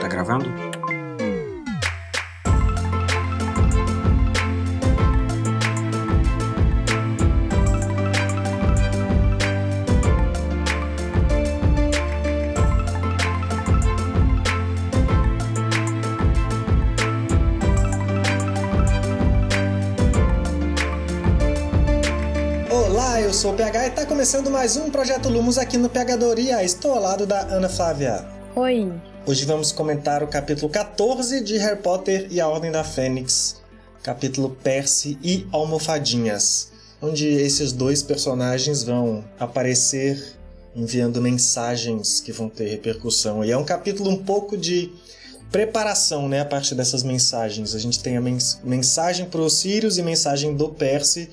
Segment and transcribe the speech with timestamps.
[0.00, 0.73] Tá gravando?
[23.44, 26.64] Sou o PH e tá começando mais um Projeto Lumos aqui no Pegadoria.
[26.64, 28.24] Estou ao lado da Ana Flávia.
[28.56, 28.90] Oi.
[29.26, 33.60] Hoje vamos comentar o capítulo 14 de Harry Potter e a Ordem da Fênix,
[34.02, 40.38] capítulo Percy e Almofadinhas, onde esses dois personagens vão aparecer
[40.74, 43.44] enviando mensagens que vão ter repercussão.
[43.44, 44.90] E é um capítulo um pouco de
[45.52, 47.74] preparação, né, a partir dessas mensagens.
[47.74, 51.28] A gente tem a mens mensagem pro Sirius e mensagem do Percy,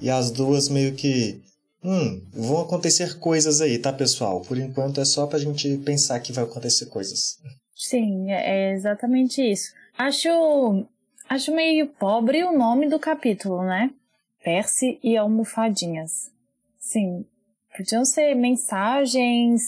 [0.00, 1.42] e as duas meio que
[1.82, 4.40] Hum, vão acontecer coisas aí, tá, pessoal?
[4.40, 7.38] Por enquanto é só pra gente pensar que vai acontecer coisas.
[7.74, 9.72] Sim, é exatamente isso.
[9.96, 10.84] Acho,
[11.28, 13.90] acho meio pobre o nome do capítulo, né?
[14.42, 16.30] Percy e almofadinhas.
[16.80, 17.24] Sim,
[17.76, 19.62] podiam ser mensagens,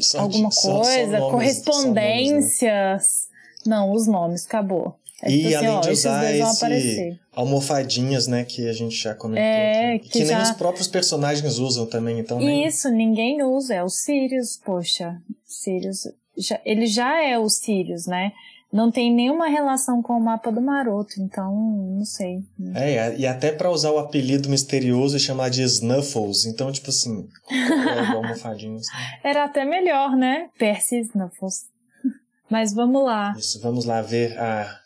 [0.00, 2.56] Só- alguma só- só coisa, nomes- correspondências.
[2.58, 3.30] só nomes, né?
[3.66, 4.98] Não, os nomes, acabou.
[5.22, 9.14] É E tipo assim, além ó, de usar esse almofadinhas, né, que a gente já
[9.14, 9.44] comentou.
[9.44, 10.08] É, aqui.
[10.08, 12.66] que nem já- os próprios personagens usam também, então nem...
[12.66, 15.16] Isso, ninguém usa, é o Sirius, poxa.
[15.44, 18.32] Sirius, já, ele já é o Sirius, né?
[18.72, 22.38] Não tem nenhuma relação com o mapa do Maroto, então não sei.
[22.76, 27.26] É, e até pra usar o apelido misterioso e chamar de Snuffles, então, tipo assim,
[27.50, 28.86] é o almofadinhas.
[29.24, 30.48] Era até melhor, né?
[30.56, 31.64] Percy Snuffles.
[32.48, 33.34] Mas vamos lá.
[33.36, 34.78] Isso, vamos lá ver a,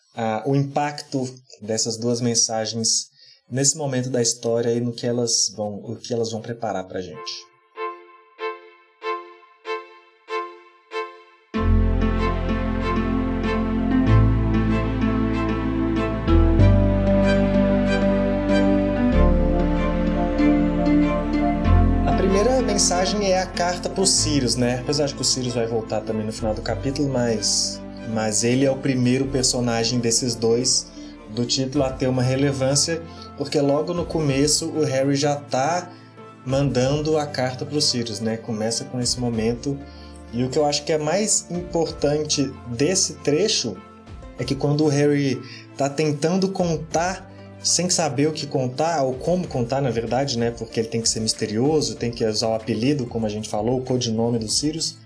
[0.47, 1.29] o impacto
[1.61, 3.13] dessas duas mensagens
[3.51, 7.45] nesse momento da história e no que elas vão, o que elas vão preparar gente.
[22.07, 24.81] A primeira mensagem é a carta pro Sirius, né?
[24.81, 27.81] Apesar de que o Sirius vai voltar também no final do capítulo, mas,
[28.13, 30.87] mas ele é o primeiro personagem desses dois
[31.31, 33.03] do título a ter uma relevância,
[33.37, 35.91] porque logo no começo o Harry já tá
[36.47, 38.37] mandando a carta pro Sirius, né?
[38.37, 39.79] Começa com esse momento.
[40.33, 43.77] E o que eu acho que é mais importante desse trecho
[44.39, 45.41] é que quando o Harry
[45.77, 47.31] tá tentando contar
[47.63, 50.51] sem saber o que contar, ou como contar, na verdade, né?
[50.51, 53.79] Porque ele tem que ser misterioso, tem que usar o apelido, como a gente falou,
[53.79, 54.99] o codinome do Sirius.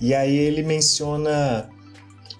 [0.00, 1.68] E aí ele menciona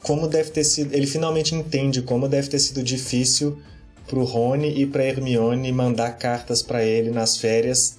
[0.03, 0.93] como deve ter sido.
[0.95, 3.59] Ele finalmente entende como deve ter sido difícil
[4.07, 7.99] pro Rony e pra Hermione mandar cartas para ele nas férias,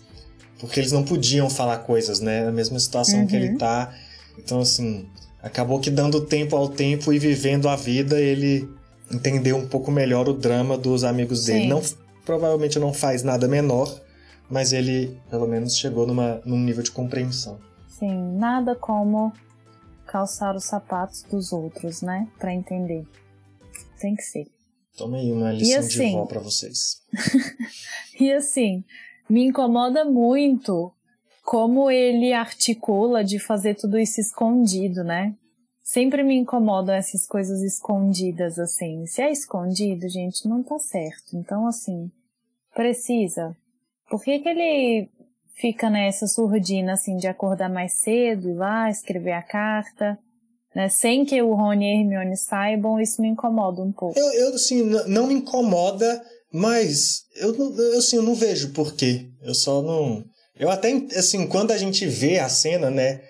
[0.59, 2.45] porque eles não podiam falar coisas, né?
[2.45, 3.43] Na mesma situação que Uhum.
[3.43, 3.93] ele tá.
[4.37, 5.07] Então, assim,
[5.41, 8.69] acabou que dando tempo ao tempo e vivendo a vida, ele
[9.11, 11.61] entendeu um pouco melhor o drama dos amigos dele.
[11.63, 11.67] Sim.
[11.69, 11.81] Não,
[12.23, 13.99] provavelmente não faz nada menor,
[14.49, 17.57] mas ele pelo menos chegou numa, num nível de compreensão.
[17.99, 19.31] Sim, nada como
[20.15, 22.25] calçar os sapatos dos outros, né?
[22.39, 23.05] Pra entender.
[23.99, 24.47] Tem que ser.
[24.97, 26.13] Toma aí uma lição de assim?
[26.13, 27.01] vó pra vocês.
[28.17, 28.81] E assim,
[29.29, 30.89] me incomoda muito
[31.43, 35.35] como ele articula de fazer tudo isso escondido, né?
[35.83, 39.05] Sempre me incomodam essas coisas escondidas, assim.
[39.05, 41.35] Se é escondido, gente, não tá certo.
[41.35, 42.09] Então, assim,
[42.73, 43.53] precisa.
[44.09, 45.09] Por que, que ele
[45.55, 50.17] fica nessa surdina, assim, de acordar mais cedo, ir lá, escrever a carta,
[50.75, 50.89] né?
[50.89, 54.19] Sem que o Rony e a Hermione saibam, isso me incomoda um pouco.
[54.19, 56.21] Eu, eu assim, não me incomoda,
[56.51, 59.27] mas eu, não- eu, assim, eu não vejo porquê.
[59.41, 60.23] Eu só não.
[60.57, 63.21] Eu até, assim, quando a gente vê a cena, né?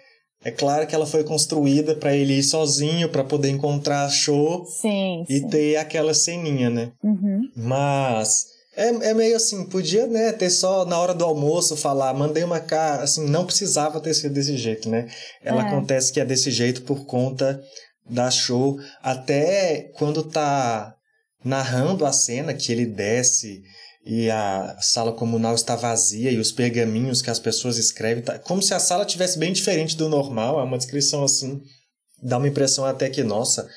[0.44, 4.64] É claro que ela foi construída pra ele ir sozinho, pra poder encontrar a show
[4.66, 5.48] Sim, e sim.
[5.50, 6.92] ter aquela ceninha, né?
[7.04, 7.50] Uhum.
[7.56, 12.44] Mas é, é meio assim, podia, né, ter só na hora do almoço falar, mandei
[12.44, 15.08] uma carta, assim, não precisava ter sido desse jeito, né?
[15.44, 15.68] Ela É.
[15.68, 17.62] acontece que é desse jeito por conta
[18.10, 20.94] da show, até quando tá
[21.44, 23.62] narrando a cena que ele desce
[24.06, 28.62] e a sala comunal está vazia e os pergaminhos que as pessoas escrevem, tá, como
[28.62, 31.60] se a sala tivesse bem diferente do normal, é uma descrição assim,
[32.22, 33.68] dá uma impressão até que, nossa,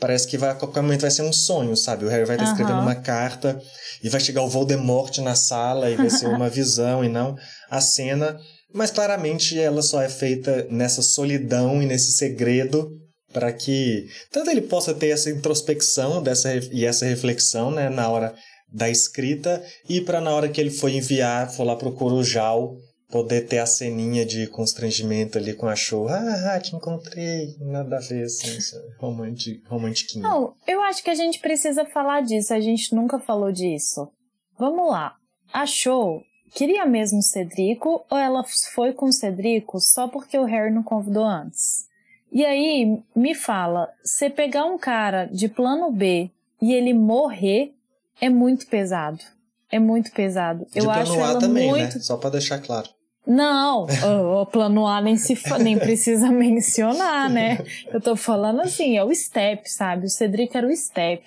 [0.00, 2.04] parece que vai, a qualquer momento vai ser um sonho, sabe?
[2.04, 2.52] O Harry vai estar Aham.
[2.52, 3.60] escrevendo uma carta
[4.02, 7.36] e vai chegar o Voldemort na sala e vai ser uma visão e não
[7.70, 8.38] a cena.
[8.72, 12.90] Mas claramente ela só é feita nessa solidão e nesse segredo
[13.32, 18.34] para que tanto ele possa ter essa introspecção dessa, e essa reflexão né, na hora
[18.72, 22.76] da escrita e para na hora que ele for enviar, for lá pro Corujal,
[23.10, 26.08] poder ter a ceninha de constrangimento ali com a show.
[26.08, 27.56] Ah, te encontrei.
[27.60, 28.58] Nada a ver, assim,
[29.68, 30.22] romantiquinho.
[30.22, 32.52] Não, eu acho que a gente precisa falar disso.
[32.52, 34.10] A gente nunca falou disso.
[34.58, 35.16] Vamos lá.
[35.52, 36.22] A show
[36.54, 41.88] queria mesmo Cedrico ou ela foi com Cedrico só porque o Harry não convidou antes?
[42.32, 46.30] E aí, me fala, você pegar um cara de plano B
[46.60, 47.72] e ele morrer
[48.20, 49.22] é muito pesado.
[49.74, 50.64] É muito pesado.
[50.70, 51.78] De eu plano acho A ela também, né?
[51.78, 51.96] muito...
[51.96, 52.00] né?
[52.00, 52.88] Só para deixar claro.
[53.26, 53.86] Não,
[54.40, 57.58] o plano A nem, se nem precisa mencionar, né?
[57.92, 60.06] Eu tô falando assim, é o step, sabe?
[60.06, 61.24] O Cedric era o step.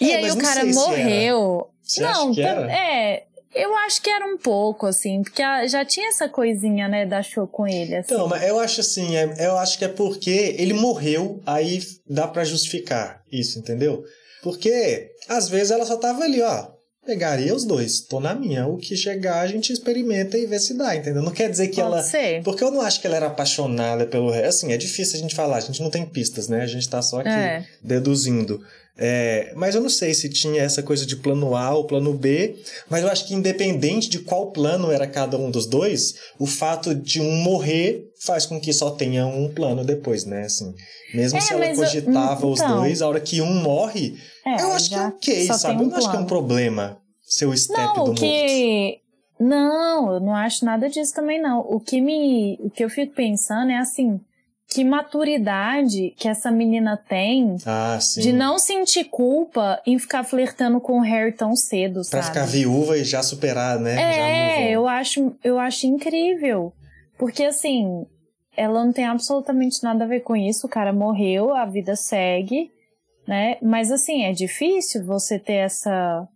[0.00, 1.68] E é, aí o cara morreu.
[1.98, 7.04] Não, é, eu acho que era um pouco, assim, porque já tinha essa coisinha, né,
[7.04, 8.14] da show com ele, assim.
[8.14, 12.28] Então, mas eu acho assim, é, eu acho que é porque ele morreu, aí dá
[12.28, 14.04] para justificar isso, entendeu?
[14.44, 16.68] Porque, às vezes, ela só tava ali, ó,
[17.10, 18.00] pegaria os dois.
[18.00, 18.68] Tô na minha.
[18.68, 21.22] O que chegar, a gente experimenta e vê se dá, entendeu?
[21.22, 22.02] Não quer dizer que Pode ela.
[22.04, 22.42] Ser.
[22.44, 24.32] Porque eu não acho que ela era apaixonada pelo.
[24.32, 26.62] Assim, é difícil a gente falar, a gente não tem pistas, né?
[26.62, 27.64] A gente tá só aqui é.
[27.82, 28.60] deduzindo.
[29.02, 32.56] É, mas eu não sei se tinha essa coisa de plano A ou plano B,
[32.88, 36.94] mas eu acho que independente de qual plano era cada um dos dois, o fato
[36.94, 40.42] de um morrer faz com que só tenha um plano depois, né?
[40.42, 40.74] Assim,
[41.14, 44.60] mesmo é, se ela cogitava eu, então, os dois, a hora que um morre, é,
[44.60, 45.78] eu acho que é ok, sabe?
[45.78, 46.99] Um eu não acho que é um problema
[47.30, 48.26] ser o step não, do que...
[48.26, 49.10] morto.
[49.40, 51.60] Não, eu não acho nada disso também, não.
[51.60, 52.58] O que me.
[52.60, 54.20] O que eu fico pensando é assim
[54.70, 61.00] que maturidade que essa menina tem ah, de não sentir culpa em ficar flertando com
[61.00, 62.26] o Harry tão cedo, pra sabe?
[62.26, 63.96] ficar viúva e já superar, né?
[64.00, 66.72] É, eu acho, eu acho incrível.
[67.18, 68.06] Porque assim,
[68.56, 70.66] ela não tem absolutamente nada a ver com isso.
[70.66, 72.70] O cara morreu, a vida segue,
[73.26, 73.56] né?
[73.60, 76.28] Mas assim, é difícil você ter essa.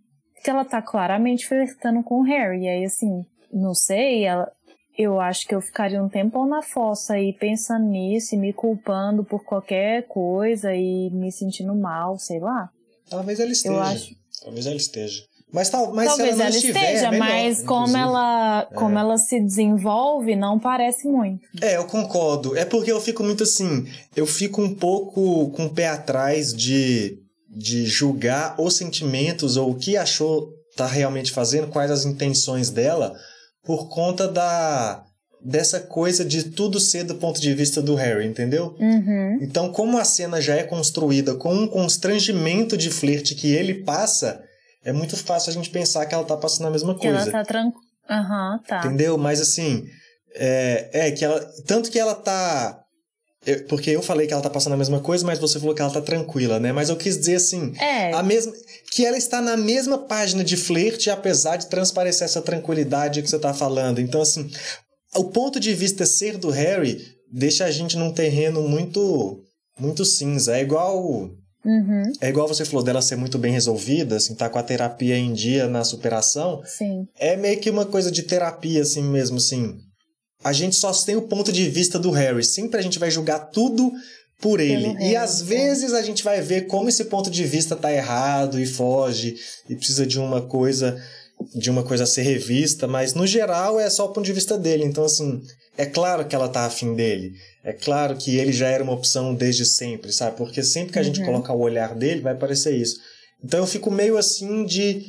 [0.45, 2.65] Porque ela tá claramente flertando com o Harry.
[2.65, 4.53] E aí, assim, não sei, ela,
[4.99, 9.25] eu acho que eu ficaria um tempão na fossa aí pensando nisso e me culpando
[9.25, 12.69] por qualquer coisa e me sentindo mal, sei lá.
[13.09, 13.81] Talvez ela esteja.
[13.81, 14.15] Acho...
[14.43, 15.25] Talvez ela esteja.
[15.51, 18.75] Mas, tal, mas Talvez ela, ela estiver, esteja, é melhor, mas como ela, é.
[18.75, 21.49] como ela se desenvolve, não parece muito.
[21.63, 22.55] É, eu concordo.
[22.55, 27.19] É porque eu fico muito assim, eu fico um pouco com o pé atrás de,
[27.55, 33.15] de julgar os sentimentos ou o que achou tá realmente fazendo, quais as intenções dela,
[33.65, 35.05] por conta da
[35.45, 38.75] dessa coisa de tudo ser do ponto de vista do Harry, entendeu?
[38.81, 39.39] Uhum.
[39.43, 44.43] Então, como a cena já é construída com um constrangimento de flerte que ele passa,
[44.83, 47.19] é muito fácil a gente pensar que ela tá passando a mesma coisa.
[47.19, 47.85] Ela tá tranquila.
[48.09, 48.79] Aham, uhum, tá.
[48.79, 49.19] Entendeu?
[49.19, 49.85] Mas assim,
[50.35, 51.41] é, é que ela.
[51.67, 52.84] Tanto que ela tá
[53.47, 55.83] eu, porque eu falei que ela tá passando a mesma coisa, mas você falou que
[55.83, 56.73] ela tá tranquila, né?
[56.73, 58.13] Mas eu quis dizer assim, é.
[58.13, 58.53] a mesma
[58.91, 63.39] que ela está na mesma página de flerte, apesar de transparecer essa tranquilidade que você
[63.39, 64.01] tá falando.
[64.01, 64.51] Então assim,
[65.17, 69.41] o ponto de vista ser do Harry deixa a gente num terreno muito
[69.79, 70.57] muito cinza.
[70.57, 71.31] É igual
[71.65, 72.13] Uhum.
[72.21, 75.33] É igual você falou dela ser muito bem resolvida, assim, tá com a terapia em
[75.33, 76.63] dia na superação.
[76.67, 77.09] Sim.
[77.19, 79.79] É meio que uma coisa de terapia, assim mesmo, assim
[80.45, 82.45] a gente só tem o ponto de vista do Harry.
[82.45, 83.91] Sempre a gente vai julgar tudo
[84.39, 84.93] por ele.
[84.93, 88.61] Pelo e às vezes a gente vai ver como esse ponto de vista tá errado
[88.61, 89.37] e foge
[89.69, 91.03] e precisa de uma coisa
[91.53, 94.57] de uma coisa a ser revista, mas no geral é só o ponto de vista
[94.57, 94.85] dele.
[94.85, 95.43] Então assim,
[95.77, 97.33] é claro que ela tá afim dele.
[97.65, 100.37] É claro que ele já era uma opção desde sempre, sabe?
[100.37, 101.27] Porque sempre que a gente uhum.
[101.27, 103.01] colocar o olhar dele, vai parecer isso.
[103.43, 105.07] Então eu fico meio assim de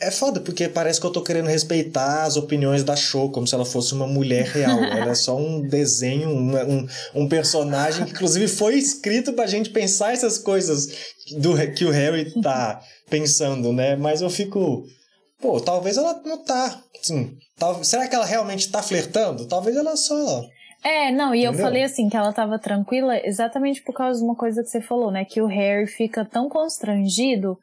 [0.00, 3.54] é foda, porque parece que eu tô querendo respeitar as opiniões da Show, como se
[3.54, 4.78] ela fosse uma mulher real.
[4.82, 9.70] ela é só um desenho, um, um, um, personagem que, inclusive, foi escrito pra gente
[9.70, 10.88] pensar essas coisas
[11.36, 12.80] do, que o Harry tá
[13.10, 13.94] pensando, né?
[13.94, 14.84] Mas eu fico.
[15.40, 16.82] Pô, talvez ela não tá.
[17.00, 19.46] Assim, tal, será que ela realmente tá flertando?
[19.46, 20.44] Talvez ela só.
[20.82, 21.52] É, não, e Entendeu?
[21.52, 24.80] eu falei assim que ela tava tranquila exatamente por causa de uma coisa que você
[24.80, 25.26] falou, né?
[25.26, 27.58] Que o Harry fica tão constrangido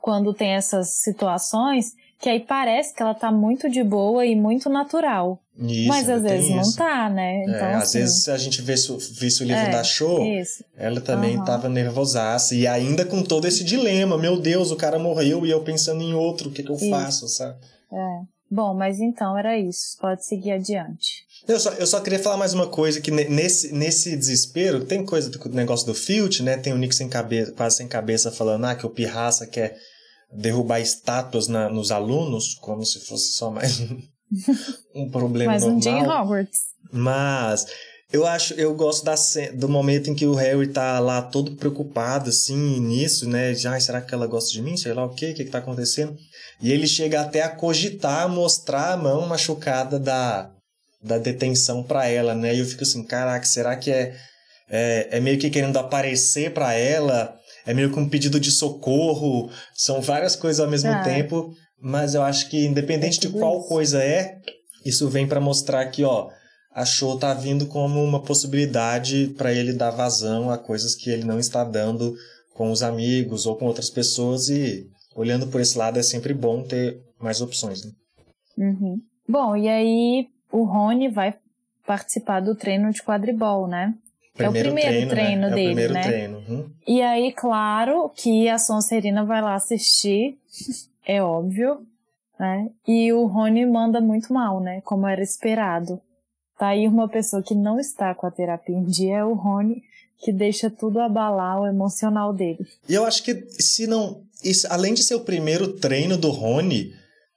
[0.00, 4.68] quando tem essas situações, que aí parece que ela tá muito de boa e muito
[4.68, 5.40] natural.
[5.58, 6.56] Isso, Mas às vezes isso.
[6.56, 7.40] não tá, né?
[7.40, 10.24] É, então, é, assim, às vezes a gente vê, vê o livro é, da Show,
[10.24, 10.64] isso.
[10.76, 11.44] ela também uhum.
[11.44, 12.54] tava nervosaça.
[12.54, 16.14] E ainda com todo esse dilema, meu Deus, o cara morreu e eu pensando em
[16.14, 17.56] outro, o que, que eu faço, sabe?
[17.92, 18.20] É.
[18.50, 19.96] Bom, mas então era isso.
[20.00, 21.24] Pode seguir adiante.
[21.46, 25.30] Eu só, eu só queria falar mais uma coisa, que nesse, nesse desespero, tem coisa
[25.30, 26.56] do negócio do Filt, né?
[26.56, 29.76] Tem o Nick sem cabeça, quase sem cabeça falando ah, que o Pirraça quer
[30.32, 33.80] derrubar estátuas na, nos alunos, como se fosse só mais
[34.94, 35.78] um, problema mais normal.
[35.78, 36.60] um Jane Hogwarts.
[36.92, 37.66] Mas
[38.12, 39.14] Eu acho, eu gosto da,
[39.54, 43.54] do momento em que o Harry tá lá todo preocupado, assim, nisso, né?
[43.66, 44.76] Ai, será que ela gosta de mim?
[44.76, 46.16] Sei lá o quê, o que que tá acontecendo?
[46.60, 50.50] E ele chega até a cogitar, mostrar a mão machucada da,
[51.00, 52.52] da detenção para ela, né?
[52.52, 54.16] E eu fico assim, caraca, será que é,
[54.68, 57.39] é, é meio que querendo aparecer para ela?
[57.66, 59.50] É meio que um pedido de socorro?
[59.74, 64.02] São várias coisas ao mesmo ah, tempo, mas eu acho que independente de qual coisa
[64.02, 64.38] é,
[64.84, 66.30] isso vem para mostrar que, ó,
[66.72, 71.24] a show tá vindo como uma possibilidade para ele dar vazão a coisas que ele
[71.24, 72.14] não está dando
[72.54, 74.86] com os amigos ou com outras pessoas e
[75.16, 77.84] olhando por esse lado é sempre bom ter mais opções.
[77.84, 77.92] Né?
[78.58, 79.00] Uhum.
[79.28, 81.34] Bom, e aí o Rony vai
[81.86, 83.94] participar do treino de quadribol, né?
[84.44, 85.54] Primeiro é o primeiro treino, treino né?
[85.54, 86.02] dele, é o primeiro né?
[86.02, 86.38] Treino.
[86.48, 86.70] Uhum.
[86.86, 90.38] E aí, claro que a Sonserina vai lá assistir,
[91.06, 91.86] é óbvio,
[92.38, 92.68] né?
[92.86, 94.80] E o Rony manda muito mal, né?
[94.82, 96.00] Como era esperado.
[96.58, 99.82] Tá aí uma pessoa que não está com a terapia em dia é o Rony,
[100.18, 102.66] que deixa tudo abalar o emocional dele.
[102.88, 106.92] E eu acho que se não, isso, além de ser o primeiro treino do Rony,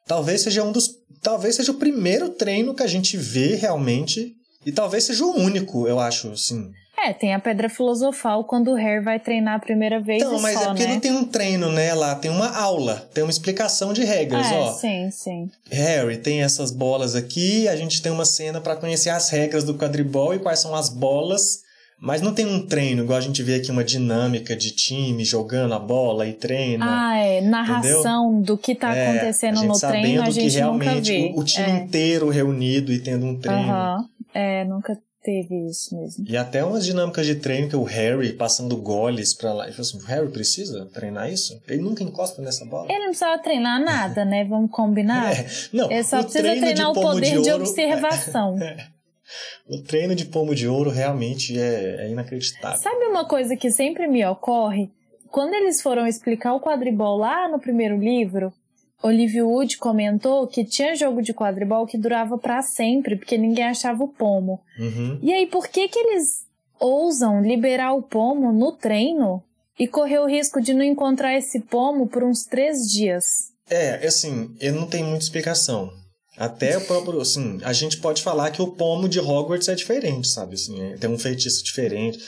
[0.05, 0.89] talvez seja um dos,
[1.21, 5.87] talvez seja o primeiro treino que a gente vê realmente e talvez seja o único,
[5.87, 6.71] eu acho, assim.
[7.05, 10.23] É, tem a pedra filosofal quando o Harry vai treinar a primeira vez.
[10.23, 10.93] Então, mas só, é porque né?
[10.93, 11.93] não tem um treino, né?
[11.93, 14.71] Lá tem uma aula, tem uma explicação de regras, é, ó.
[14.71, 15.51] Sim, sim.
[15.69, 19.73] Harry, tem essas bolas aqui, a gente tem uma cena para conhecer as regras do
[19.73, 21.61] quadribol e quais são as bolas.
[21.99, 25.73] Mas não tem um treino, igual a gente vê aqui uma dinâmica de time jogando
[25.73, 26.85] a bola e treina.
[26.85, 27.39] Ah, é.
[27.39, 28.55] Narração entendeu?
[28.55, 31.33] do que tá é, acontecendo no treino, a gente que realmente nunca vê.
[31.33, 31.75] O, o time é.
[31.77, 33.71] inteiro reunido e tendo um treino.
[33.71, 34.07] Uhum.
[34.33, 36.25] É, nunca teve isso mesmo.
[36.27, 39.67] E até umas dinâmicas de treino que o Harry passando goles pra lá.
[39.67, 41.59] Eu falei assim, o Harry precisa treinar isso?
[41.67, 42.87] Ele nunca encosta nessa bola.
[42.89, 44.43] Ele não precisava treinar nada, né?
[44.43, 45.23] Vamos combinar?
[45.33, 45.47] É.
[45.71, 48.57] Não, Ele só precisa treinar o poder de, ouro, de observação.
[48.61, 48.87] É.
[49.67, 52.77] O treino de pomo de ouro realmente é, é inacreditável.
[52.77, 54.91] Sabe uma coisa que sempre me ocorre?
[55.31, 58.53] Quando eles foram explicar o quadribol lá no primeiro livro,
[59.03, 64.01] Olivia Wood comentou que tinha jogo de quadribol que durava para sempre, porque ninguém achava
[64.01, 64.61] o pomo.
[64.79, 65.19] Uhum.
[65.21, 66.45] E aí, por que que eles
[66.79, 69.43] ousam liberar o pomo no treino
[69.77, 73.25] e correr o risco de não encontrar esse pomo por uns três dias?
[73.69, 75.91] É, assim, eu não tenho muita explicação.
[76.37, 80.27] Até o próprio, assim, a gente pode falar que o pomo de Hogwarts é diferente,
[80.27, 80.55] sabe?
[80.55, 82.19] Assim, é, tem um feitiço diferente.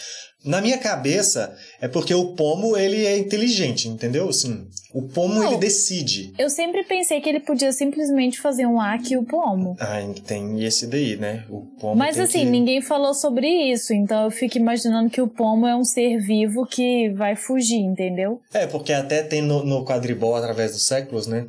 [0.45, 4.29] Na minha cabeça, é porque o pomo, ele é inteligente, entendeu?
[4.29, 6.33] Assim, o pomo, Não, ele decide.
[6.37, 9.75] Eu sempre pensei que ele podia simplesmente fazer um aqui o pomo.
[9.79, 11.43] Ah, tem esse daí, né?
[11.49, 12.45] O pomo Mas assim, que...
[12.45, 16.65] ninguém falou sobre isso, então eu fico imaginando que o pomo é um ser vivo
[16.65, 18.39] que vai fugir, entendeu?
[18.53, 21.47] É, porque até tem no, no quadribol, através dos séculos, né?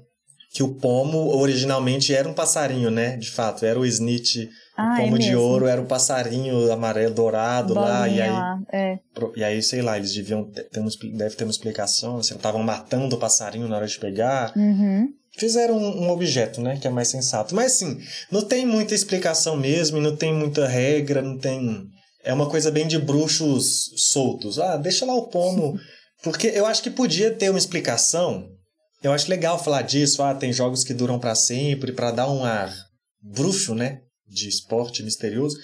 [0.53, 3.19] Que o pomo originalmente era um passarinho, né?
[3.19, 7.15] De fato, era o snitch Ah, o pomo é de ouro era o passarinho amarelo
[7.15, 8.99] dourado lá, e Bolinha aí, lá, é.
[9.35, 13.17] e aí, sei lá, eles deviam ter, uma, deve ter uma explicação, assim, estavam matando
[13.17, 14.53] o passarinho na hora de pegar.
[14.55, 15.09] Uhum.
[15.39, 17.55] Fizeram um, um objeto, né, que é mais sensato.
[17.55, 17.99] Mas assim,
[18.31, 21.87] não tem muita explicação mesmo, e não tem muita regra, não tem.
[22.23, 24.59] É uma coisa bem de bruxos soltos.
[24.59, 25.79] Ah, deixa lá o pomo.
[26.23, 28.49] Porque eu acho que podia ter uma explicação.
[29.03, 30.23] Eu acho legal falar disso.
[30.23, 32.75] Ah, tem jogos que duram pra sempre, pra dar um ar
[33.23, 34.01] bruxo, né?
[34.29, 35.57] De esporte misterioso.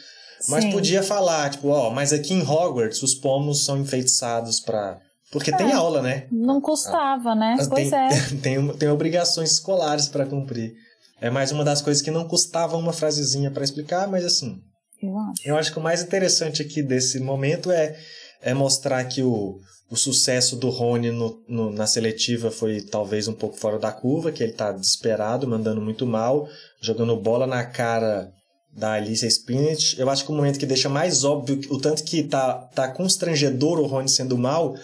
[0.49, 0.71] Mas Sim.
[0.73, 4.99] podia falar, tipo, ó, mas aqui em Hogwarts os pomos são enfeitiçados pra.
[5.31, 5.73] Porque tem É.
[5.75, 6.27] aula, né?
[6.31, 7.55] Não custava, né?
[7.57, 8.09] Mas Pois tem, é.
[8.43, 10.75] tem, tem obrigações escolares para cumprir.
[11.21, 14.61] É mais uma das coisas que não custava uma frasezinha para explicar, mas assim,
[15.01, 15.49] Eu acho.
[15.49, 17.97] eu acho que o mais interessante aqui desse momento é,
[18.43, 23.33] é mostrar que o, o sucesso do Rony no, no- na seletiva foi talvez um
[23.33, 26.49] pouco fora da curva, que ele tá desesperado, mandando muito mal,
[26.81, 28.33] jogando bola na cara
[28.73, 29.99] da Alicia Spinach.
[29.99, 33.79] Eu acho que o momento que deixa mais óbvio o tanto que tá, tá constrangedor
[33.79, 34.75] o Rony sendo mal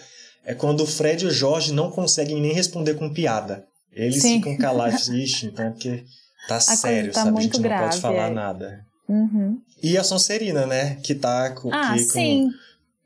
[0.45, 3.65] é quando o Fred e o Jorge não conseguem nem responder com piada.
[3.91, 4.37] Eles Sim.
[4.37, 5.09] ficam calados.
[5.09, 6.03] Ixi, então é porque
[6.47, 7.37] tá coisa sério, tá sabe?
[7.37, 8.33] A gente não grave, pode falar é.
[8.33, 8.85] nada.
[9.07, 9.59] Uhum.
[9.81, 10.95] E a Sonserina, né?
[11.03, 11.73] Que tá com.
[11.73, 12.49] Ah, que, com- sim.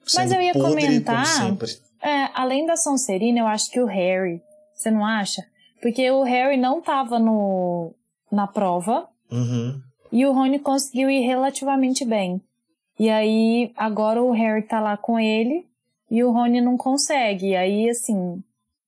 [0.04, 1.58] Mas sendo eu ia podre, comentar-.
[2.02, 4.42] É, além da Sonserina, eu acho que o Harry.
[4.76, 5.42] Você não acha?
[5.82, 7.94] Porque o Harry não tava no,
[8.32, 9.82] na prova Uhum.
[10.14, 12.40] E o Rony conseguiu ir relativamente bem.
[13.00, 15.66] E aí, agora o Harry tá lá com ele
[16.10, 17.48] e o Rony não consegue.
[17.48, 18.42] E aí, assim,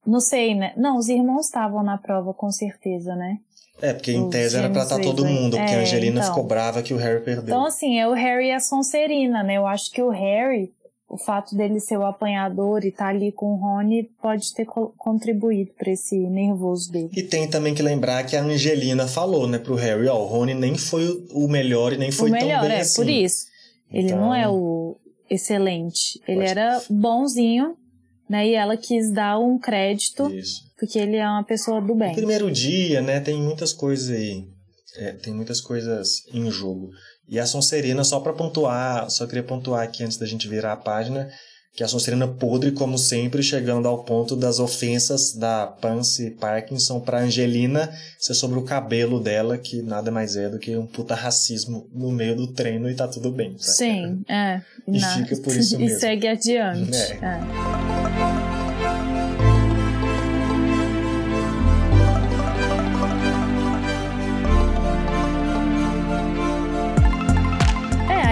[0.05, 0.73] não sei, né?
[0.77, 3.39] Não, os irmãos estavam na prova com certeza, né?
[3.81, 6.19] É, porque em Os tese era pra estar gêmeos todo mundo, porque a É, Angelina
[6.19, 6.29] então.
[6.29, 7.43] ficou brava que o Harry perdeu.
[7.55, 9.57] Então, assim, é o Harry e a Sonserina, né?
[9.57, 10.71] Eu acho que o Harry,
[11.07, 14.93] o fato dele ser o apanhador e estar ali com o Rony, pode ter co-
[14.97, 17.09] contribuído pra esse nervoso dele.
[17.13, 20.53] E tem também que lembrar que a Angelina falou, né, pro Harry, ó, o Rony
[20.55, 22.95] nem foi o- melhor e nem foi o melhor, tão bem é, assim.
[23.01, 23.45] por isso.
[23.91, 24.97] Ele Então- não é o
[25.29, 26.19] excelente.
[26.27, 27.75] Ele era bonzinho,
[28.29, 28.47] né?
[28.47, 30.61] E ela quis dar um crédito, Isso.
[30.79, 32.13] porque ele é uma pessoa do No bem.
[32.13, 34.43] primeiro dia, né, tem muitas coisas aí.
[34.97, 36.89] É, tem muitas coisas em jogo.
[37.27, 40.77] E a Sonserina, só pra pontuar, só queria pontuar aqui antes da gente virar a
[40.77, 41.27] página,
[41.75, 47.19] que a Sonserina podre, como sempre, chegando ao ponto das ofensas da Pansy Parkinson pra
[47.19, 51.89] Angelina ser sobre o cabelo dela, que nada mais é do que um puta racismo
[51.93, 53.57] no meio do treino e tá tudo bem.
[53.57, 53.73] saca?
[53.73, 54.61] Sim, é.
[54.87, 55.99] E fica por isso e mesmo.
[55.99, 56.95] segue adiante.
[56.95, 57.19] É.
[58.51, 58.54] é.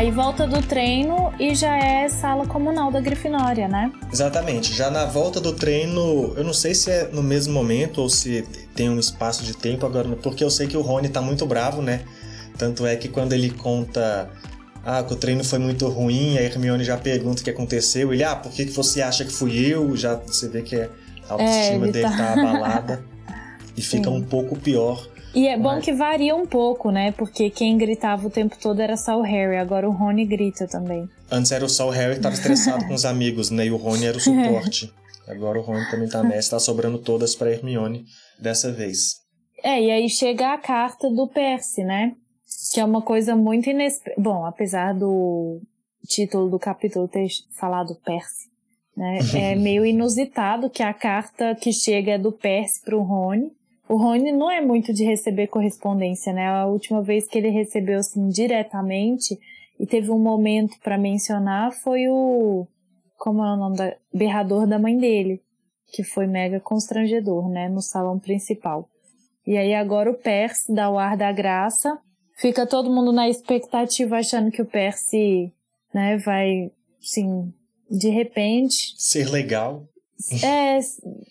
[0.04, 3.90] Aí volta do treino e já é sala comunal da Grifinória, né?
[4.12, 4.74] Exatamente.
[4.74, 8.46] Já na volta do treino, eu não sei se é no mesmo momento ou se
[8.76, 11.82] tem um espaço de tempo agora, porque eu sei que o Rony tá muito bravo,
[11.82, 12.02] né?
[12.58, 14.30] Tanto é que quando ele conta
[14.86, 18.14] ah, que o treino foi muito ruim, a Hermione já pergunta o que aconteceu.
[18.14, 19.96] Ele, ah, por que, você acha que fui eu?
[19.96, 20.90] Já você vê que a
[21.30, 23.06] autoestima ele dele tá- tá abalada.
[23.78, 24.18] e fica Sim.
[24.18, 25.08] um pouco pior.
[25.34, 27.12] E é bom Mas- que varia um pouco, né?
[27.12, 31.10] Porque quem gritava o tempo todo era só o Harry, agora o Rony grita também.
[31.32, 33.66] Antes era só o Harry que tava estressado com os amigos, né?
[33.66, 34.94] E o Rony era o suporte.
[35.28, 38.06] Agora o Rony também tá nessa, tá sobrando todas pra Hermione
[38.40, 39.22] dessa vez.
[39.64, 42.12] É, e aí chega a carta do Percy, né?
[42.74, 44.22] Que é uma coisa muito inesperada.
[44.22, 45.62] Bom, apesar do
[46.08, 48.50] título do capítulo ter falado Percy,
[48.96, 49.20] né?
[49.34, 53.52] É meio inusitado que a carta que chega é do Percy pro Rony.
[53.94, 56.48] O Rony não é muito de receber correspondência, né?
[56.48, 59.40] A última vez que ele recebeu assim diretamente
[59.80, 62.66] e teve um momento pra mencionar foi o
[63.20, 65.44] como é o nome da berrador da mãe dele,
[65.92, 68.90] que foi mega constrangedor, né, no salão principal.
[69.46, 72.00] E aí agora o Percy dá o ar da graça.
[72.36, 75.54] Fica todo mundo na expectativa achando que o Percy,
[75.94, 77.54] né, vai, sim,
[77.92, 79.88] de repente, Ser legal.
[80.44, 80.80] É,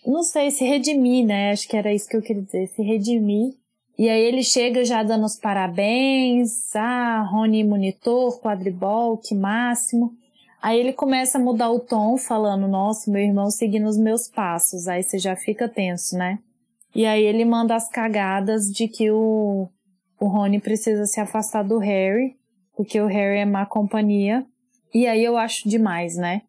[0.07, 1.51] não sei, se redimir, né?
[1.51, 3.55] Acho que era isso que eu queria dizer, se redimir.
[3.99, 10.13] E aí ele chega já dando os parabéns, ah, Rony monitor, quadribol, que máximo.
[10.61, 14.89] Aí ele começa a mudar o tom, falando, nossa, meu irmão seguindo os meus passos.
[14.89, 16.39] Aí você já fica tenso, né?
[16.95, 19.69] E aí ele manda as cagadas de que o,
[20.21, 22.37] o Rony precisa se afastar do Harry,
[22.77, 24.47] porque o Harry é má companhia.
[24.95, 26.43] E aí eu acho demais, né?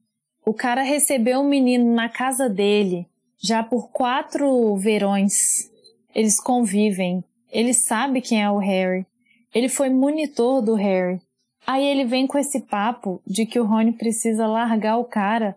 [0.46, 3.08] O cara recebeu um menino na casa dele
[3.40, 5.70] já por quatro verões.
[6.14, 7.24] Eles convivem.
[7.52, 9.06] Ele sabe quem é o Harry.
[9.54, 11.20] Ele foi monitor do Harry.
[11.66, 15.56] Aí ele vem com esse papo de que o Rony precisa largar o cara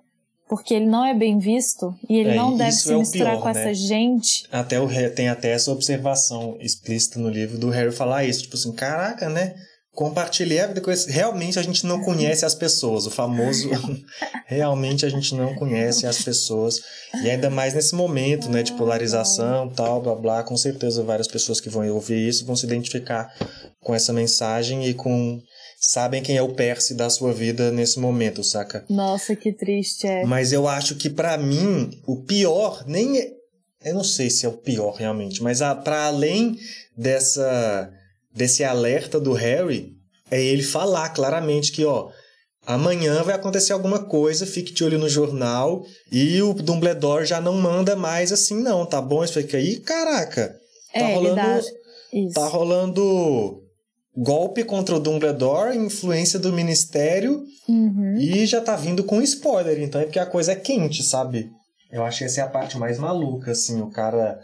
[0.49, 3.43] porque ele não é bem visto e ele É, não deve se é misturar pior,
[3.43, 3.61] com né?
[3.63, 4.47] essa gente.
[4.53, 8.55] Até o Harry- tem até essa observação explícita no livro do Harry falar isso, tipo
[8.55, 9.57] assim, caraca, né?
[9.97, 11.11] Compartilhei a vida com esse.
[11.11, 13.07] Realmente a gente não conhece as pessoas.
[13.07, 13.71] O famoso.
[14.45, 16.83] realmente a gente não conhece as pessoas.
[17.25, 18.63] E ainda mais nesse momento, né?
[18.63, 20.43] De polarização, tal, blá blá.
[20.43, 23.35] Com certeza várias pessoas que vão ouvir isso vão se identificar
[23.81, 25.41] com essa mensagem e com.
[25.81, 28.85] Sabem quem é o Percy da sua vida nesse momento, saca?
[28.91, 30.27] Nossa, que triste é.
[30.27, 33.31] Mas eu acho que pra mim o pior nem é,
[33.83, 36.59] eu não sei se é o pior realmente, mas a, para além
[36.95, 37.91] dessa
[38.37, 39.93] desse alerta do Harry
[40.31, 42.11] é ele falar claramente que ó
[42.67, 47.55] amanhã vai acontecer alguma coisa, fique de olho no jornal e o Dumbledore já não
[47.55, 49.25] manda mais assim não, tá bom?
[49.25, 50.55] Isso fica aí, caraca.
[50.93, 51.65] Tá é, rolando
[52.33, 53.63] tá rolando
[54.17, 58.15] golpe contra o Dumbledore, influência do ministério Uhum.
[58.17, 61.51] e já tá vindo com spoiler, então é porque a coisa é quente, sabe?
[61.91, 64.39] Eu acho que essa é a parte mais maluca, assim, o cara.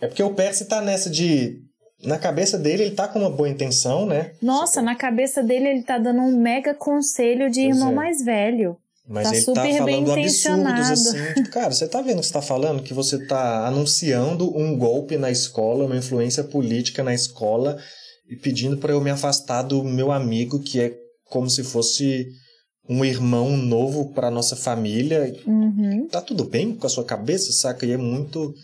[0.00, 1.58] É porque o Percy tá nessa de.
[2.04, 4.32] Na cabeça dele, ele tá com uma boa intenção, né?
[4.40, 7.94] Nossa, na cabeça dele ele tá dando um mega conselho de Pois irmão é.
[7.94, 8.76] mais velho.
[9.08, 11.18] Mas Tá ele tá super bem falando absurdos, assim.
[11.34, 12.82] Tipo, cara, você tá vendo o que você tá falando?
[12.82, 17.78] Que você tá anunciando um golpe na escola, uma influência política na escola
[18.28, 22.26] e pedindo pra eu me afastar do meu amigo, que é como se fosse
[22.88, 25.34] um irmão novo pra nossa família.
[25.46, 26.06] Uhum.
[26.10, 27.84] tá tudo bem com a sua cabeça, saca?
[27.86, 28.54] E é muito.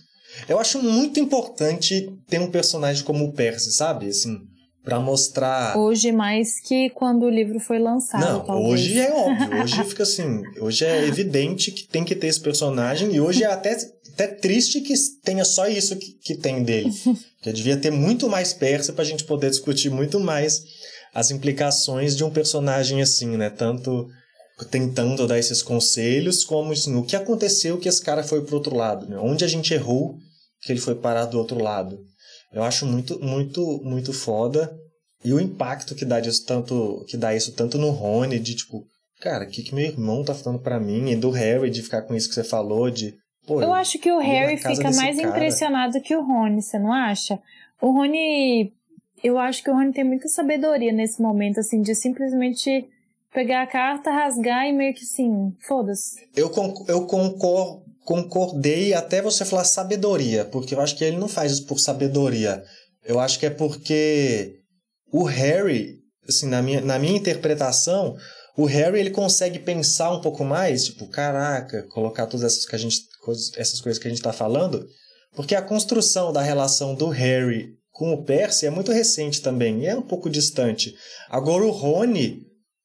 [0.48, 4.08] Eu acho muito importante ter um personagem como o Percy, sabe?
[4.08, 4.38] Assim,
[4.82, 5.76] pra mostrar.
[5.76, 8.70] Hoje mais que quando o livro foi lançado, Não, talvez.
[8.72, 9.62] hoje é óbvio.
[9.62, 10.42] Hoje fica assim.
[10.60, 13.14] Hoje é evidente que tem que ter esse personagem.
[13.14, 13.76] E hoje é até,
[14.12, 16.90] até triste que tenha só isso que, que tem dele.
[17.36, 20.62] Porque devia ter muito mais Percy pra gente poder discutir muito mais
[21.14, 23.48] as implicações de um personagem assim, né?
[23.48, 24.08] Tanto
[24.70, 29.08] tentando dar esses conselhos, como o que aconteceu que esse cara foi pro outro lado,
[29.08, 29.18] né?
[29.18, 30.16] Onde a gente errou
[30.62, 31.98] que ele foi parar do outro lado.
[32.52, 34.72] Eu acho muito, muito, muito foda.
[35.24, 38.84] E o impacto que dá disso tanto, que dá isso tanto no Rony, de tipo,
[39.20, 41.10] cara, o que, que meu irmão tá falando para mim?
[41.10, 43.14] E do Harry, de ficar com isso que você falou, de.
[43.46, 45.28] Pô, eu acho que o Harry fica mais cara.
[45.28, 47.38] impressionado que o Rony, você não acha?
[47.80, 48.72] O Rony.
[49.22, 52.86] Eu acho que o Rony tem muita sabedoria nesse momento, assim, de simplesmente
[53.34, 56.16] pegar a carta, rasgar e meio que assim, foda-se.
[56.34, 56.50] Eu,
[56.88, 61.66] eu concor concordei até você falar sabedoria, porque eu acho que ele não faz isso
[61.66, 62.62] por sabedoria.
[63.02, 64.56] Eu acho que é porque
[65.10, 68.14] o Harry, assim, na minha, na minha interpretação,
[68.58, 72.78] o Harry ele consegue pensar um pouco mais, tipo, caraca, colocar todas essas, que a
[72.78, 72.98] gente,
[73.56, 74.86] essas coisas que a gente está falando,
[75.34, 79.96] porque a construção da relação do Harry com o Percy é muito recente também, é
[79.96, 80.94] um pouco distante.
[81.30, 82.42] Agora o Rony,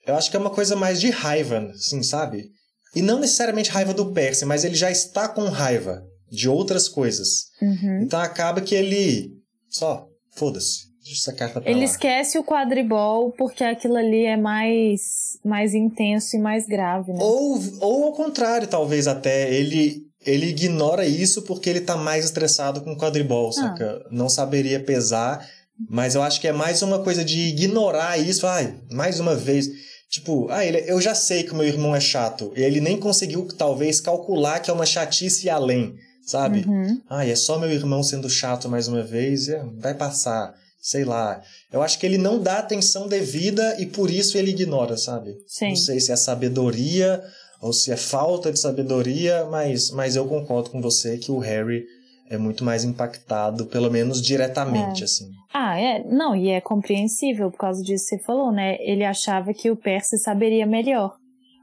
[0.10, 2.50] eu acho que é uma coisa mais de raiva, assim, sabe?
[2.96, 7.46] E não necessariamente raiva do Percy, mas ele já está com raiva de outras coisas.
[7.62, 8.02] Uhum.
[8.02, 9.32] Então acaba que ele
[9.70, 10.90] só, foda-se.
[11.04, 11.86] Deixa essa carta pra Ele lá.
[11.86, 17.20] esquece o quadribol porque aquilo ali é mais, mais intenso e mais grave, né?
[17.22, 19.52] Ou, ou ao contrário, talvez até.
[19.52, 23.54] Ele, ele ignora isso porque ele tá mais estressado com o quadribol, ah.
[23.54, 24.06] saca?
[24.12, 25.48] Não saberia pesar.
[25.90, 28.46] Mas eu acho que é mais uma coisa de ignorar isso.
[28.46, 29.68] Ai, mais uma vez.
[30.10, 32.52] Tipo, ah, ele, eu já sei que o meu irmão é chato.
[32.56, 35.96] Ele nem conseguiu, talvez, calcular que é uma chatice além,
[36.26, 36.66] sabe?
[36.68, 37.00] Uhum.
[37.10, 41.42] Ah, é só meu irmão sendo chato mais uma vez, é, vai passar sei lá.
[41.72, 45.36] Eu acho que ele não dá atenção devida e por isso ele ignora, sabe?
[45.48, 45.70] Sim.
[45.70, 47.22] Não sei se é sabedoria
[47.62, 51.86] ou se é falta de sabedoria, mas, mas eu concordo com você que o Harry
[52.30, 55.06] é muito mais impactado, pelo menos diretamente, é.
[55.06, 55.32] assim.
[55.54, 56.04] Ah, é.
[56.04, 58.78] Não, e é compreensível por causa disso que você falou, né?
[58.80, 61.18] Ele achava que o Percy saberia melhor.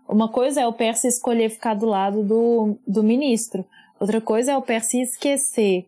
[0.08, 3.64] Uma coisa é o Percy escolher ficar do lado do, do ministro.
[3.98, 5.86] Outra coisa é o Percy esquecer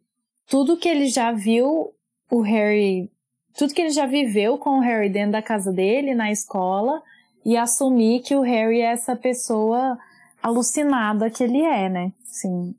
[0.49, 1.93] tudo que ele já viu
[2.31, 3.11] o Harry
[3.59, 7.03] tudo que ele já viveu com o Harry dentro da casa dele, na escola,
[7.45, 9.99] e assumir que o Harry é essa pessoa
[10.41, 12.13] alucinada que ele é, né?
[12.23, 12.73] Sim,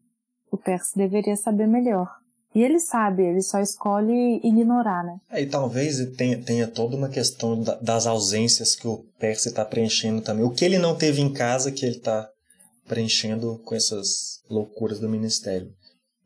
[0.52, 2.08] o Percy deveria saber melhor.
[2.54, 5.18] E ele sabe, ele só escolhe ignorar, né?
[5.30, 9.64] É, e talvez tenha, tenha toda uma questão da, das ausências que o Percy está
[9.64, 10.44] preenchendo também.
[10.44, 12.28] O que ele não teve em casa que ele está
[12.88, 15.72] preenchendo com essas loucuras do ministério.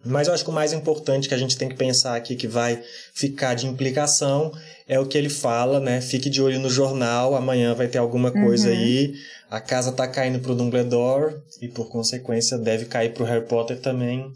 [0.06, 2.48] Mas eu acho que o mais importante que a gente tem que pensar aqui que
[2.48, 2.82] vai
[3.14, 4.52] ficar de implicação
[4.88, 6.02] é o que ele fala, né?
[6.02, 8.76] Fique de olho no jornal, amanhã vai ter alguma coisa uhum.
[8.76, 9.14] aí.
[9.50, 14.32] A casa tá caindo pro Dumbledore e por consequência deve cair pro Harry Potter também.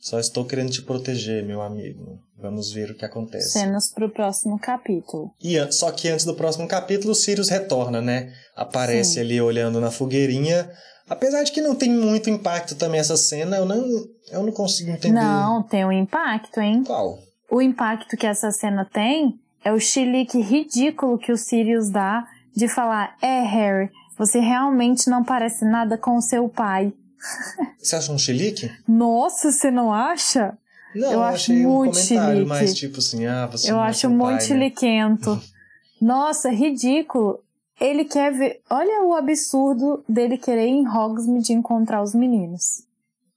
[0.00, 2.18] Só estou querendo te proteger, meu amigo.
[2.38, 3.50] Vamos ver o que acontece.
[3.50, 5.30] Cenas pro próximo capítulo.
[5.42, 8.32] E só que antes do próximo capítulo, o Sirius retorna, né?
[8.56, 9.20] Aparece Sim.
[9.20, 10.70] ali olhando na fogueirinha.
[11.10, 13.84] Apesar de que não tem muito impacto também essa cena, eu não,
[14.30, 15.20] eu não consigo entender.
[15.20, 16.84] Não, tem um impacto, hein?
[16.84, 17.18] Qual?
[17.50, 22.68] O impacto que essa cena tem é o chilique ridículo que o Sirius dá de
[22.68, 26.92] falar: É, Harry, você realmente não parece nada com o seu pai.
[27.78, 28.70] Você acha um chilique?
[28.88, 30.56] Nossa, você não acha?
[30.94, 32.46] Não, eu acho muito um chilique.
[32.46, 35.34] mais tipo assim, ah, você Eu não acho é muito pai, chiliquento.
[35.34, 35.42] Né?
[36.00, 37.40] Nossa, ridículo.
[37.80, 38.60] Ele quer ver.
[38.68, 42.82] Olha o absurdo dele querer em Hogsmeade encontrar os meninos.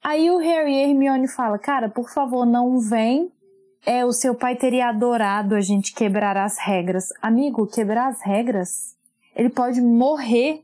[0.03, 3.31] Aí o Harry e Hermione falam: Cara, por favor, não vem.
[3.85, 7.09] É, o seu pai teria adorado a gente quebrar as regras.
[7.21, 8.95] Amigo, quebrar as regras?
[9.35, 10.61] Ele pode morrer.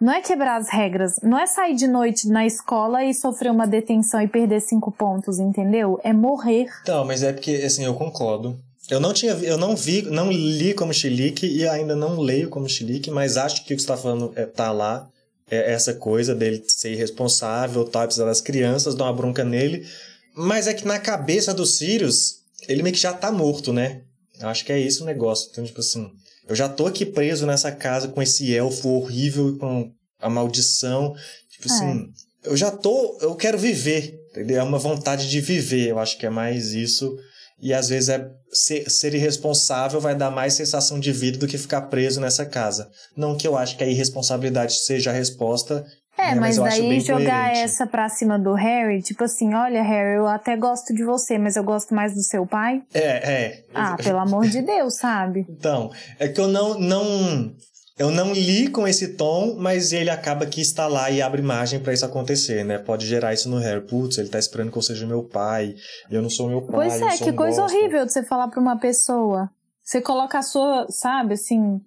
[0.00, 1.20] Não é quebrar as regras.
[1.22, 5.38] Não é sair de noite na escola e sofrer uma detenção e perder cinco pontos,
[5.38, 6.00] entendeu?
[6.02, 6.68] É morrer.
[6.82, 8.58] Então, mas é porque, assim, eu concordo.
[8.92, 12.68] Eu não tinha, eu não vi, não li como chilique e ainda não leio como
[12.68, 15.08] chilique, mas acho que o que você está falando é, tá lá,
[15.50, 19.88] é essa coisa dele ser irresponsável, tal, precisar das crianças, dar uma bronca nele.
[20.36, 24.02] Mas é que na cabeça do Sirius, ele meio que já tá morto, né?
[24.38, 25.48] Eu acho que é isso o negócio.
[25.50, 26.12] Então, tipo assim,
[26.46, 31.16] eu já tô aqui preso nessa casa com esse elfo horrível e com a maldição.
[31.50, 31.72] Tipo é.
[31.72, 32.12] assim,
[32.44, 34.58] eu já tô, eu quero viver, entendeu?
[34.58, 37.18] É uma vontade de viver, eu acho que é mais isso
[37.62, 41.56] e às vezes é ser, ser, irresponsável vai dar mais sensação de vida do que
[41.56, 42.90] ficar preso nessa casa.
[43.16, 45.86] Não que eu acho que a irresponsabilidade seja a resposta.
[46.18, 47.60] É, né, mas, mas daí jogar coerente.
[47.60, 51.56] essa pra cima do Harry, tipo assim, olha, Harry, eu até gosto de você, mas
[51.56, 52.82] eu gosto mais do seu pai.
[52.92, 53.64] É, é.
[53.72, 55.46] Ah, pelo amor de Deus, sabe?
[55.48, 57.54] Então, é que eu não, não
[57.98, 61.78] eu não li com esse tom, mas ele acaba que está lá e abre margem
[61.78, 62.78] para isso acontecer, né?
[62.78, 63.82] Pode gerar isso no Harry.
[63.82, 65.74] Putz, ele tá esperando que eu seja meu pai.
[66.10, 66.88] Eu não sou meu pai.
[66.88, 69.50] Pois é, que um coisa horrível de você falar pra uma pessoa.
[69.82, 71.80] Você coloca a sua, sabe, assim,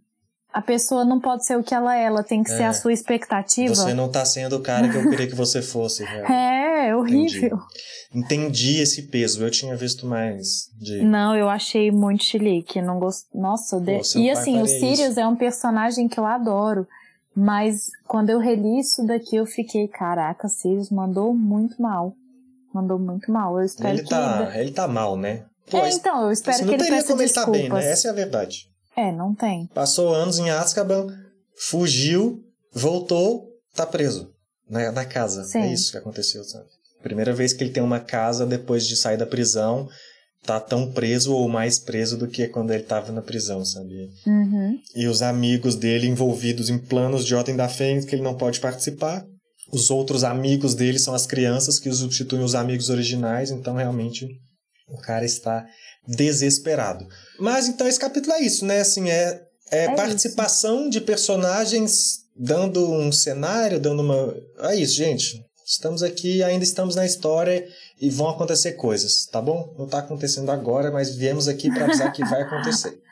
[0.55, 2.55] a pessoa não pode ser o que ela é, ela tem que é.
[2.55, 3.75] ser a sua expectativa.
[3.75, 6.05] Você não tá sendo o cara que eu queria que você fosse.
[6.31, 7.59] é, é horrível.
[8.13, 8.45] Entendi.
[8.45, 8.79] Entendi.
[8.79, 9.43] esse peso.
[9.43, 11.03] Eu tinha visto mais de.
[11.03, 12.81] Não, eu achei muito chilique.
[12.81, 13.25] Não gost...
[13.33, 13.99] Nossa, de...
[14.17, 15.19] e assim, o Sirius isso.
[15.19, 16.87] é um personagem que eu adoro.
[17.35, 22.13] Mas quando eu reli isso daqui, eu fiquei, caraca, Sirius mandou muito mal.
[22.73, 23.59] Mandou muito mal.
[23.59, 24.09] Eu espero ele que.
[24.09, 25.43] Tá, ele tá mal, né?
[25.69, 27.27] Pô, é, então, eu espero que ele peça como desculpas.
[27.27, 27.91] ele tá bem, né?
[27.91, 28.73] Essa é a verdade.
[28.95, 29.67] É, não tem.
[29.67, 31.07] Passou anos em Azkaban,
[31.57, 34.31] fugiu, voltou, tá preso
[34.69, 35.43] na, na casa.
[35.43, 35.59] Sim.
[35.59, 36.65] É isso que aconteceu, sabe?
[37.03, 39.87] Primeira vez que ele tem uma casa depois de sair da prisão,
[40.45, 44.09] tá tão preso ou mais preso do que quando ele tava na prisão, sabe?
[44.25, 44.79] Uhum.
[44.95, 48.59] E os amigos dele envolvidos em planos de Ordem da Fênix que ele não pode
[48.59, 49.25] participar.
[49.71, 54.27] Os outros amigos dele são as crianças que substituem os amigos originais, então realmente
[54.87, 55.65] o cara está
[56.07, 57.07] desesperado.
[57.39, 58.79] Mas então esse capítulo é isso, né?
[58.79, 60.91] Assim, é, é, é participação isso.
[60.91, 64.35] de personagens dando um cenário, dando uma.
[64.69, 65.43] É isso, gente.
[65.65, 67.67] Estamos aqui, ainda estamos na história
[67.99, 69.73] e vão acontecer coisas, tá bom?
[69.77, 72.99] Não está acontecendo agora, mas viemos aqui para avisar que vai acontecer.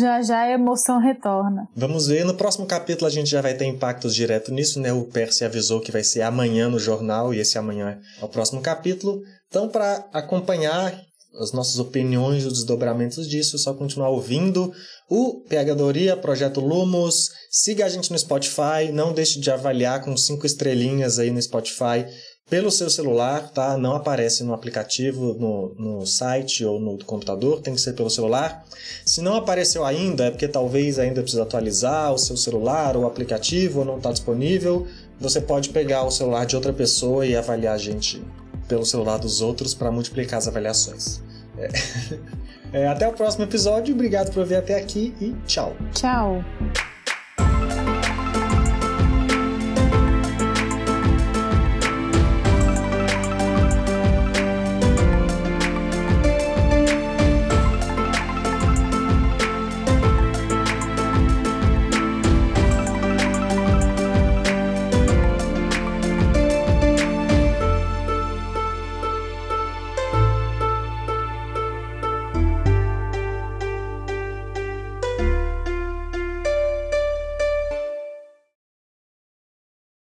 [0.00, 1.68] Já já a emoção retorna.
[1.76, 2.24] Vamos ver.
[2.24, 4.92] No próximo capítulo a gente já vai ter impactos direto nisso, né?
[4.92, 8.60] O Percy avisou que vai ser amanhã no jornal e esse amanhã é o próximo
[8.60, 9.22] capítulo.
[9.48, 10.92] Então, para acompanhar
[11.38, 14.72] as nossas opiniões, os desdobramentos disso, é só continuar ouvindo
[15.08, 17.30] o Pegadoria, Projeto Lumos.
[17.50, 22.06] Siga a gente no Spotify, não deixe de avaliar com cinco estrelinhas aí no Spotify
[22.50, 23.78] pelo seu celular, tá?
[23.78, 28.64] Não aparece no aplicativo, no, no site ou no computador, tem que ser pelo celular.
[29.06, 33.06] Se não apareceu ainda, é porque talvez ainda precisa atualizar o seu celular ou o
[33.06, 34.86] aplicativo ou não está disponível.
[35.20, 38.20] Você pode pegar o celular de outra pessoa e avaliar a gente
[38.70, 41.20] pelo celular dos outros para multiplicar as avaliações.
[41.58, 41.68] É.
[42.72, 45.74] É, até o próximo episódio, obrigado por vir até aqui e tchau.
[45.92, 46.44] Tchau.